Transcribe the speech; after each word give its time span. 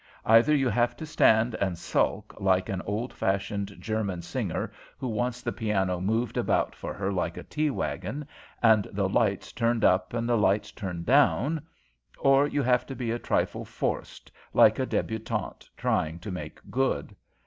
Either 0.25 0.55
you 0.55 0.67
have 0.67 0.97
to 0.97 1.05
stand 1.05 1.53
and 1.61 1.77
sulk, 1.77 2.33
like 2.41 2.69
an 2.69 2.81
old 2.87 3.13
fashioned 3.13 3.75
German 3.79 4.19
singer 4.19 4.71
who 4.97 5.07
wants 5.07 5.43
the 5.43 5.51
piano 5.51 5.99
moved 6.01 6.37
about 6.37 6.73
for 6.73 6.91
her 6.91 7.11
like 7.13 7.37
a 7.37 7.43
tea 7.43 7.69
wagon, 7.69 8.27
and 8.63 8.87
the 8.93 9.07
lights 9.07 9.51
turned 9.53 9.83
up 9.85 10.11
and 10.11 10.27
the 10.27 10.35
lights 10.35 10.71
turned 10.71 11.05
down, 11.05 11.61
or 12.17 12.47
you 12.47 12.63
have 12.63 12.87
to 12.87 12.95
be 12.95 13.11
a 13.11 13.19
trifle 13.19 13.63
forced, 13.63 14.31
like 14.55 14.79
a 14.79 14.87
débutante 14.87 15.69
trying 15.77 16.17
to 16.17 16.31
make 16.31 16.59
good. 16.71 17.15